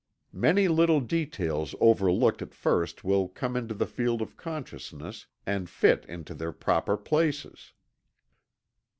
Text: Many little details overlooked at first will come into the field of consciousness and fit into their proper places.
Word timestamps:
Many 0.33 0.67
little 0.67 0.99
details 0.99 1.75
overlooked 1.79 2.41
at 2.41 2.55
first 2.55 3.03
will 3.03 3.27
come 3.27 3.55
into 3.55 3.75
the 3.75 3.85
field 3.85 4.19
of 4.23 4.35
consciousness 4.35 5.27
and 5.45 5.69
fit 5.69 6.05
into 6.05 6.33
their 6.33 6.51
proper 6.51 6.97
places. 6.97 7.73